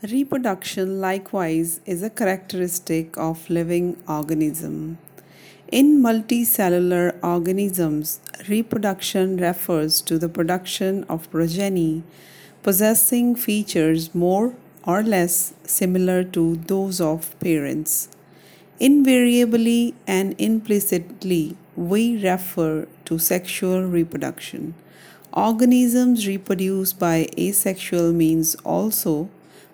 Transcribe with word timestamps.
Reproduction, 0.00 1.00
likewise, 1.00 1.80
is 1.84 2.04
a 2.04 2.10
characteristic 2.10 3.18
of 3.18 3.50
living 3.50 4.00
organism. 4.06 4.98
In 5.72 6.00
multicellular 6.00 7.16
organisms, 7.20 8.20
reproduction 8.48 9.38
refers 9.38 10.00
to 10.02 10.16
the 10.16 10.28
production 10.28 11.02
of 11.08 11.28
progeny 11.32 12.04
possessing 12.62 13.34
features 13.34 14.14
more 14.14 14.54
or 14.84 15.02
less 15.02 15.52
similar 15.64 16.22
to 16.22 16.54
those 16.68 17.00
of 17.00 17.34
parents. 17.40 18.08
Invariably 18.78 19.94
and 20.06 20.36
implicitly, 20.38 21.56
we 21.74 22.22
refer 22.24 22.86
to 23.04 23.18
sexual 23.18 23.82
reproduction. 23.82 24.74
Organisms 25.32 26.28
reproduce 26.28 26.92
by 26.92 27.28
asexual 27.36 28.12
means 28.12 28.54
also. 28.64 29.28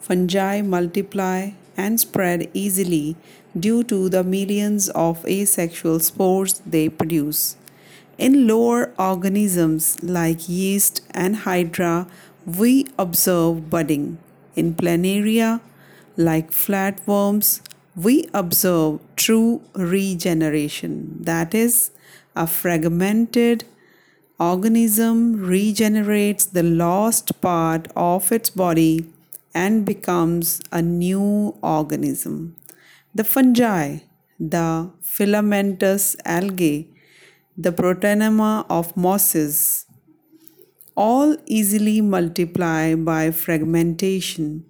Fungi 0.00 0.62
multiply 0.62 1.50
and 1.76 2.00
spread 2.00 2.50
easily 2.54 3.16
due 3.58 3.82
to 3.84 4.08
the 4.08 4.24
millions 4.24 4.88
of 4.90 5.24
asexual 5.26 6.00
spores 6.00 6.60
they 6.66 6.88
produce. 6.88 7.56
In 8.18 8.48
lower 8.48 8.92
organisms 8.98 10.02
like 10.02 10.48
yeast 10.48 11.02
and 11.12 11.36
hydra, 11.36 12.06
we 12.44 12.86
observe 12.98 13.70
budding. 13.70 14.18
In 14.56 14.74
planaria, 14.74 15.60
like 16.16 16.50
flatworms, 16.50 17.60
we 17.94 18.28
observe 18.34 19.00
true 19.16 19.62
regeneration, 19.74 21.18
that 21.20 21.54
is, 21.54 21.90
a 22.34 22.46
fragmented 22.46 23.64
organism 24.38 25.44
regenerates 25.44 26.44
the 26.44 26.62
lost 26.62 27.40
part 27.40 27.88
of 27.96 28.30
its 28.30 28.50
body 28.50 29.06
and 29.64 29.84
becomes 29.84 30.60
a 30.70 30.80
new 30.80 31.58
organism. 31.76 32.34
The 33.14 33.24
fungi, 33.24 33.98
the 34.38 34.92
filamentous 35.02 36.16
algae, 36.24 36.94
the 37.56 37.72
protonema 37.72 38.66
of 38.70 38.96
mosses, 38.96 39.86
all 40.94 41.36
easily 41.46 42.00
multiply 42.00 42.94
by 42.94 43.30
fragmentation. 43.30 44.64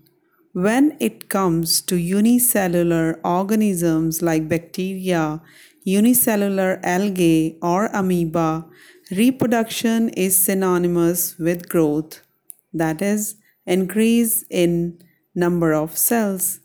When 0.53 0.97
it 1.01 1.29
comes 1.29 1.83
to 1.83 1.97
unicellular 1.97 3.21
organisms 3.25 4.23
like 4.23 4.49
bacteria, 4.49 5.43
unicellular 5.85 6.81
algae, 6.83 7.59
or 7.63 7.87
amoeba, 8.01 8.67
reproduction 9.11 10.09
is 10.11 10.37
synonymous 10.37 11.39
with 11.39 11.69
growth, 11.69 12.23
that 12.73 13.03
is, 13.03 13.37
increase 13.69 14.45
in 14.51 15.01
number 15.35 15.73
of 15.73 15.97
cells. 15.97 16.61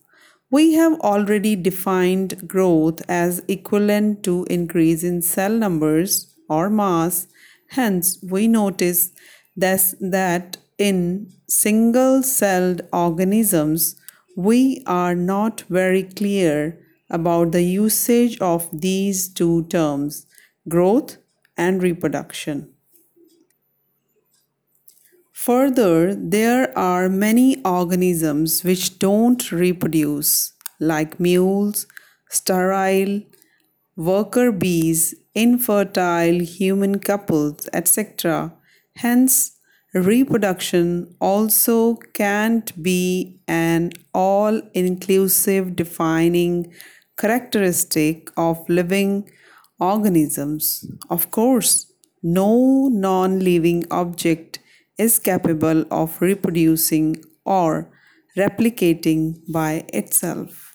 We 0.49 0.73
have 0.73 0.99
already 1.01 1.55
defined 1.55 2.47
growth 2.47 3.01
as 3.09 3.41
equivalent 3.47 4.23
to 4.23 4.45
increase 4.49 5.03
in 5.03 5.21
cell 5.21 5.51
numbers 5.51 6.35
or 6.49 6.69
mass. 6.69 7.27
Hence, 7.69 8.23
we 8.23 8.47
notice 8.47 9.11
this, 9.55 9.95
that 9.99 10.57
in 10.77 11.31
single 11.47 12.23
celled 12.23 12.81
organisms, 12.91 13.95
we 14.35 14.83
are 14.87 15.15
not 15.15 15.63
very 15.69 16.03
clear 16.03 16.79
about 17.09 17.51
the 17.51 17.63
usage 17.63 18.39
of 18.39 18.67
these 18.71 19.27
two 19.27 19.65
terms 19.67 20.25
growth 20.67 21.17
and 21.57 21.83
reproduction. 21.83 22.73
Further, 25.45 26.15
there 26.15 26.71
are 26.77 27.09
many 27.09 27.61
organisms 27.65 28.63
which 28.63 28.97
don't 28.97 29.51
reproduce, 29.51 30.53
like 30.79 31.19
mules, 31.19 31.85
sterile, 32.29 33.19
worker 33.97 34.53
bees, 34.53 35.13
infertile 35.35 36.39
human 36.39 36.99
couples, 36.99 37.67
etc. 37.73 38.53
Hence, 38.95 39.59
reproduction 39.93 41.13
also 41.19 41.95
can't 42.13 42.81
be 42.81 43.41
an 43.45 43.91
all 44.13 44.61
inclusive 44.73 45.75
defining 45.75 46.73
characteristic 47.17 48.29
of 48.37 48.63
living 48.69 49.29
organisms. 49.77 50.89
Of 51.09 51.31
course, 51.31 51.91
no 52.23 52.87
non 52.87 53.41
living 53.41 53.83
object 53.91 54.52
is 54.97 55.19
capable 55.19 55.85
of 55.91 56.21
reproducing 56.21 57.15
or 57.45 57.91
replicating 58.37 59.39
by 59.51 59.85
itself. 59.93 60.72